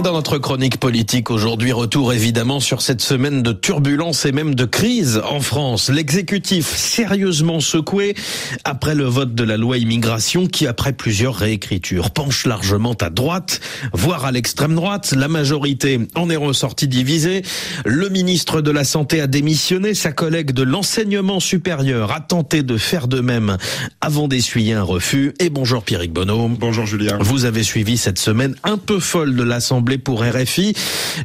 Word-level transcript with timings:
Et 0.00 0.02
dans 0.02 0.14
notre 0.14 0.38
chronique 0.38 0.78
politique 0.78 1.30
aujourd'hui, 1.30 1.72
retour 1.72 2.14
évidemment 2.14 2.58
sur 2.58 2.80
cette 2.80 3.02
semaine 3.02 3.42
de 3.42 3.52
turbulence 3.52 4.24
et 4.24 4.32
même 4.32 4.54
de 4.54 4.64
crise 4.64 5.20
en 5.30 5.40
France. 5.40 5.90
L'exécutif 5.90 6.74
sérieusement 6.74 7.60
secoué 7.60 8.14
après 8.64 8.94
le 8.94 9.04
vote 9.04 9.34
de 9.34 9.44
la 9.44 9.58
loi 9.58 9.76
immigration 9.76 10.46
qui, 10.46 10.66
après 10.66 10.94
plusieurs 10.94 11.34
réécritures, 11.34 12.12
penche 12.12 12.46
largement 12.46 12.94
à 12.94 13.10
droite, 13.10 13.60
voire 13.92 14.24
à 14.24 14.32
l'extrême 14.32 14.74
droite. 14.74 15.12
La 15.14 15.28
majorité 15.28 16.00
en 16.14 16.30
est 16.30 16.36
ressortie 16.36 16.88
divisée. 16.88 17.42
Le 17.84 18.08
ministre 18.08 18.62
de 18.62 18.70
la 18.70 18.84
Santé 18.84 19.20
a 19.20 19.26
démissionné. 19.26 19.92
Sa 19.92 20.12
collègue 20.12 20.52
de 20.52 20.62
l'enseignement 20.62 21.40
supérieur 21.40 22.12
a 22.12 22.20
tenté 22.20 22.62
de 22.62 22.78
faire 22.78 23.06
de 23.06 23.20
même 23.20 23.58
avant 24.00 24.28
d'essuyer 24.28 24.72
un 24.72 24.82
refus. 24.82 25.34
Et 25.40 25.50
bonjour 25.50 25.82
Pierrick 25.82 26.14
Bonneau. 26.14 26.48
Bonjour 26.48 26.86
Julien. 26.86 27.18
Vous 27.20 27.44
avez 27.44 27.62
suivi 27.62 27.98
cette 27.98 28.18
semaine 28.18 28.54
un 28.64 28.78
peu 28.78 28.98
folle 28.98 29.36
de 29.36 29.42
l'Assemblée 29.42 29.89
pour 29.98 30.22
RFI. 30.22 30.74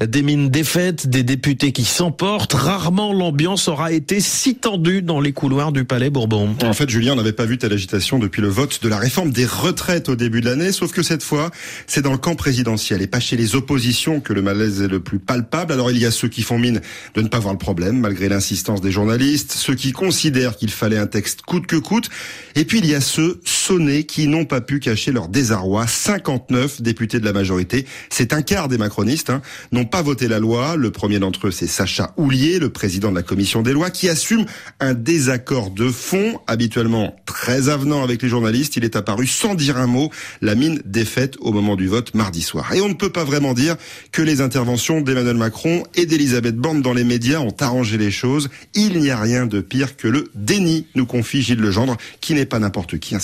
Des 0.05 0.21
mines 0.21 0.49
défaites, 0.49 1.07
des 1.07 1.23
députés 1.23 1.71
qui 1.71 1.85
s'emportent. 1.85 2.53
Rarement 2.53 3.13
l'ambiance 3.13 3.67
aura 3.67 3.91
été 3.91 4.19
si 4.19 4.55
tendue 4.55 5.01
dans 5.01 5.19
les 5.19 5.33
couloirs 5.33 5.71
du 5.71 5.85
Palais 5.85 6.09
Bourbon. 6.09 6.55
En 6.63 6.73
fait, 6.73 6.89
Julien, 6.89 7.13
on 7.13 7.15
n'avait 7.15 7.33
pas 7.33 7.45
vu 7.45 7.57
telle 7.57 7.73
agitation 7.73 8.19
depuis 8.19 8.41
le 8.41 8.47
vote 8.47 8.81
de 8.81 8.89
la 8.89 8.97
réforme 8.97 9.31
des 9.31 9.45
retraites 9.45 10.09
au 10.09 10.15
début 10.15 10.41
de 10.41 10.45
l'année, 10.45 10.71
sauf 10.71 10.91
que 10.91 11.03
cette 11.03 11.23
fois, 11.23 11.51
c'est 11.87 12.01
dans 12.01 12.11
le 12.11 12.17
camp 12.17 12.35
présidentiel 12.35 13.01
et 13.01 13.07
pas 13.07 13.19
chez 13.19 13.37
les 13.37 13.55
oppositions 13.55 14.19
que 14.19 14.33
le 14.33 14.41
malaise 14.41 14.81
est 14.81 14.87
le 14.87 14.99
plus 14.99 15.19
palpable. 15.19 15.73
Alors 15.73 15.91
il 15.91 15.97
y 15.97 16.05
a 16.05 16.11
ceux 16.11 16.27
qui 16.27 16.41
font 16.41 16.57
mine 16.57 16.81
de 17.13 17.21
ne 17.21 17.27
pas 17.27 17.39
voir 17.39 17.53
le 17.53 17.59
problème, 17.59 17.99
malgré 17.99 18.29
l'insistance 18.29 18.81
des 18.81 18.91
journalistes, 18.91 19.53
ceux 19.53 19.75
qui 19.75 19.91
considèrent 19.91 20.57
qu'il 20.57 20.71
fallait 20.71 20.97
un 20.97 21.07
texte 21.07 21.41
coûte 21.41 21.67
que 21.67 21.75
coûte, 21.75 22.09
et 22.55 22.65
puis 22.65 22.79
il 22.79 22.85
y 22.85 22.95
a 22.95 23.01
ceux 23.01 23.39
sonnés 23.65 24.03
qui 24.03 24.27
n'ont 24.27 24.45
pas 24.45 24.61
pu 24.61 24.79
cacher 24.79 25.11
leur 25.11 25.27
désarroi. 25.27 25.87
59 25.87 26.83
députés 26.83 27.19
de 27.19 27.25
la 27.25 27.33
majorité, 27.33 27.87
c'est 28.11 28.31
un 28.31 28.43
quart 28.43 28.67
des 28.67 28.77
macronistes, 28.77 29.31
hein, 29.31 29.41
n'ont 29.71 29.85
pas 29.85 30.03
voté 30.03 30.27
la 30.27 30.37
loi. 30.37 30.75
Le 30.75 30.91
premier 30.91 31.17
d'entre 31.17 31.47
eux, 31.47 31.51
c'est 31.51 31.65
Sacha 31.65 32.13
Houlier, 32.17 32.59
le 32.59 32.69
président 32.69 33.09
de 33.09 33.15
la 33.15 33.23
commission 33.23 33.63
des 33.63 33.73
lois, 33.73 33.89
qui 33.89 34.07
assume 34.07 34.45
un 34.79 34.93
désaccord 34.93 35.71
de 35.71 35.89
fond, 35.89 36.39
habituellement 36.45 37.15
très 37.25 37.69
avenant 37.69 38.03
avec 38.03 38.21
les 38.21 38.29
journalistes. 38.29 38.75
Il 38.75 38.83
est 38.83 38.95
apparu 38.95 39.25
sans 39.25 39.55
dire 39.55 39.77
un 39.77 39.87
mot, 39.87 40.11
la 40.41 40.53
mine 40.53 40.79
défaite 40.85 41.35
au 41.39 41.51
moment 41.51 41.75
du 41.75 41.87
vote 41.87 42.13
mardi 42.13 42.43
soir. 42.43 42.71
Et 42.73 42.81
on 42.81 42.89
ne 42.89 42.93
peut 42.93 43.11
pas 43.11 43.23
vraiment 43.23 43.55
dire 43.55 43.77
que 44.11 44.21
les 44.21 44.41
interventions 44.41 45.01
d'Emmanuel 45.01 45.37
Macron 45.37 45.83
et 45.95 46.05
d'Elisabeth 46.05 46.55
Borne 46.55 46.83
dans 46.83 46.93
les 46.93 47.03
médias 47.03 47.39
ont 47.39 47.55
arrangé 47.59 47.97
les 47.97 48.11
choses. 48.11 48.49
Il 48.75 48.99
n'y 48.99 49.09
a 49.09 49.19
rien 49.19 49.47
de 49.47 49.59
pire 49.59 49.97
que 49.97 50.07
le 50.07 50.29
déni, 50.35 50.85
nous 50.93 51.07
confie 51.07 51.41
Gilles 51.41 51.61
Legendre, 51.61 51.97
qui 52.21 52.35
n'est 52.35 52.45
pas 52.45 52.59
n'importe 52.59 52.99
qui. 52.99 53.15
Hein. 53.15 53.19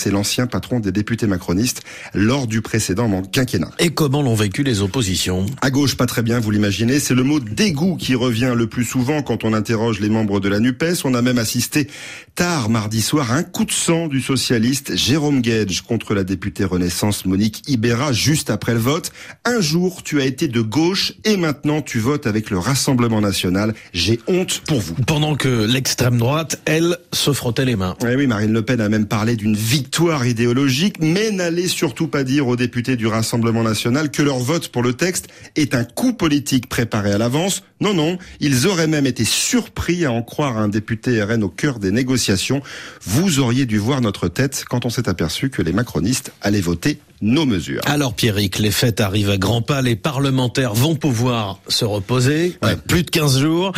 Patron 0.48 0.80
des 0.80 0.92
députés 0.92 1.28
macronistes 1.28 1.82
lors 2.14 2.48
du 2.48 2.62
précédent 2.62 3.22
quinquennat. 3.32 3.72
Et 3.80 3.90
comment 3.90 4.22
l'ont 4.22 4.36
vécu 4.36 4.64
les 4.64 4.82
oppositions? 4.82 5.46
À 5.62 5.70
gauche, 5.70 5.96
pas 5.96 6.06
très 6.06 6.22
bien, 6.22 6.40
vous 6.40 6.52
l'imaginez. 6.52 7.00
C'est 7.00 7.14
le 7.14 7.23
mot 7.23 7.40
dégoût 7.40 7.96
qui 7.96 8.16
revient 8.16 8.54
le 8.56 8.68
plus 8.68 8.86
souvent 8.86 9.22
quand 9.22 9.44
on 9.44 9.54
interroge 9.54 10.00
les 10.00 10.10
membres 10.10 10.40
de 10.40 10.50
la 10.50 10.60
NUPES. 10.60 11.04
On 11.04 11.14
a 11.14 11.22
même 11.22 11.38
assisté 11.38 11.88
tard 12.36 12.70
mardi 12.70 13.02
soir 13.02 13.32
à 13.32 13.36
un 13.36 13.44
coup 13.44 13.66
de 13.66 13.72
sang 13.72 14.08
du 14.08 14.22
socialiste 14.22 14.96
Jérôme 14.96 15.42
Gage 15.42 15.82
contre 15.82 16.14
la 16.14 16.23
députée 16.23 16.66
Renaissance 16.66 17.26
Monique 17.26 17.64
Ibera 17.68 18.14
juste 18.14 18.50
après 18.50 18.73
le 18.73 18.80
vote. 18.80 19.12
Un 19.45 19.62
jour, 19.62 20.04
tu 20.04 20.22
as 20.22 20.26
été 20.26 20.48
de 20.48 20.62
gauche 20.62 21.14
et 21.26 21.38
maintenant 21.38 21.82
tu 21.82 22.00
votes 22.00 22.28
avec 22.28 22.50
le 22.50 22.58
Rassemblement 22.58 23.22
national. 23.22 23.73
J'ai 23.94 24.20
honte 24.28 24.62
pour 24.68 24.80
vous. 24.80 24.95
Pendant 25.08 25.36
que 25.36 25.66
l'extrême 25.66 26.18
droite, 26.18 26.60
elle, 26.66 26.98
se 27.12 27.34
frottait 27.34 27.66
les 27.66 27.76
mains. 27.76 27.95
Eh 28.08 28.16
oui, 28.16 28.28
Marine 28.28 28.54
Le 28.54 28.62
Pen 28.62 28.82
a 28.82 28.90
même 28.90 29.06
parlé 29.06 29.36
d'une 29.36 29.56
victoire 29.56 30.20
idéologique, 30.27 30.97
mais 31.00 31.31
n'allez 31.31 31.67
surtout 31.67 32.08
pas 32.08 32.23
dire 32.23 32.47
aux 32.47 32.55
députés 32.55 32.95
du 32.95 33.08
Rassemblement 33.08 33.64
national 33.64 34.11
que 34.11 34.22
leur 34.22 34.39
vote 34.39 34.69
pour 34.69 34.83
le 34.83 34.94
texte 34.94 35.27
est 35.55 35.75
un 35.75 35.83
coup 35.83 36.14
politique 36.14 36.67
préparé 36.67 37.11
à 37.11 37.17
l'avance. 37.17 37.64
Non, 37.80 37.94
non, 37.94 38.17
ils 38.39 38.67
auraient 38.67 38.87
même 38.87 39.05
été 39.05 39.26
surpris 39.26 40.05
à 40.05 40.11
en 40.11 40.21
croire 40.21 40.58
un 40.58 40.67
député 40.67 41.21
RN 41.21 41.43
au 41.43 41.49
cœur 41.49 41.80
des 41.80 41.92
négociations. 41.92 42.61
Vous 43.04 43.39
auriez 43.39 43.65
dû 43.65 43.77
voir 43.77 44.02
notre 44.02 44.27
tête 44.27 44.65
quand 44.70 44.86
on 44.86 44.89
s'est 44.89 45.10
aperçu 45.10 45.49
que 45.49 45.61
les 45.61 45.73
macronistes 45.73 46.31
allaient 46.42 46.61
voter 46.61 46.99
nos 47.21 47.45
mesures. 47.45 47.82
Alors 47.86 48.14
Pierrick, 48.14 48.59
les 48.59 48.71
fêtes 48.71 48.99
arrivent 48.99 49.30
à 49.30 49.37
grands 49.37 49.61
pas, 49.61 49.82
les 49.82 49.95
parlementaires 49.95 50.73
vont 50.73 50.95
pouvoir 50.95 51.59
se 51.67 51.86
reposer, 51.86 52.58
ouais. 52.64 52.76
plus 52.76 53.04
de 53.04 53.09
15 53.09 53.39
jours, 53.39 53.71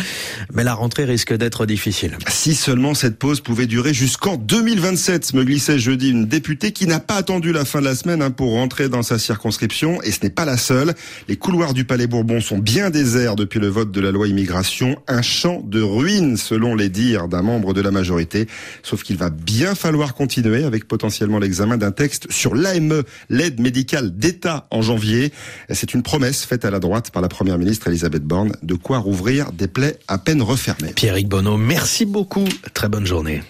mais 0.52 0.64
la 0.64 0.74
rentrée 0.74 1.04
risque 1.04 1.34
d'être 1.34 1.66
difficile. 1.66 2.16
Si 2.28 2.54
seulement 2.54 2.94
cette 2.94 3.18
pause 3.18 3.40
pouvait 3.40 3.66
durer 3.66 3.92
jusqu'en 3.92 4.36
2027, 4.36 5.34
me 5.34 5.44
glissait 5.44 5.78
jeudi 5.78 6.10
une 6.10 6.26
députée 6.26 6.72
qui 6.72 6.86
n'a 6.86 7.00
pas 7.00 7.16
attendu 7.16 7.52
la 7.52 7.64
fin 7.64 7.80
de 7.80 7.84
la 7.84 7.94
semaine 7.94 8.22
hein, 8.22 8.30
pour 8.30 8.52
rentrer 8.52 8.88
dans 8.88 9.02
sa 9.02 9.18
circonscription, 9.18 10.00
et 10.02 10.10
ce 10.10 10.20
n'est 10.22 10.30
pas 10.30 10.44
la 10.44 10.56
seule. 10.56 10.94
Les 11.28 11.36
couloirs 11.36 11.74
du 11.74 11.84
Palais 11.84 12.06
Bourbon 12.06 12.40
sont 12.40 12.58
bien 12.58 12.90
déserts 12.90 13.36
depuis 13.36 13.60
le 13.60 13.68
vote 13.68 13.90
de 13.90 14.00
la 14.00 14.10
loi 14.10 14.28
immigration, 14.28 14.96
un 15.08 15.22
champ 15.22 15.62
de 15.64 15.82
ruines 15.82 16.36
selon 16.36 16.74
les 16.74 16.88
dires 16.88 17.28
d'un 17.28 17.42
membre 17.42 17.74
de 17.74 17.80
la 17.80 17.90
majorité, 17.90 18.46
sauf 18.82 19.02
qu'il 19.02 19.16
va 19.16 19.30
bien 19.30 19.74
falloir 19.74 20.14
continuer 20.14 20.64
avec 20.64 20.88
potentiellement 20.88 21.38
l'examen 21.38 21.76
d'un 21.76 21.92
texte 21.92 22.30
sur 22.30 22.54
l'AME, 22.54 23.02
l'aide 23.34 23.60
médicale 23.60 24.16
d'État 24.16 24.66
en 24.70 24.82
janvier. 24.82 25.32
C'est 25.70 25.94
une 25.94 26.02
promesse 26.02 26.44
faite 26.44 26.64
à 26.64 26.70
la 26.70 26.80
droite 26.80 27.10
par 27.10 27.22
la 27.22 27.28
première 27.28 27.58
ministre 27.58 27.88
Elisabeth 27.88 28.22
Borne 28.22 28.52
de 28.62 28.74
quoi 28.74 28.98
rouvrir 28.98 29.52
des 29.52 29.68
plaies 29.68 29.98
à 30.08 30.18
peine 30.18 30.42
refermées. 30.42 30.92
Pierrick 30.94 31.28
Bonneau, 31.28 31.56
merci 31.56 32.04
beaucoup. 32.04 32.44
Très 32.72 32.88
bonne 32.88 33.06
journée. 33.06 33.42